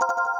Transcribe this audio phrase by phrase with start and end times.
[0.00, 0.35] you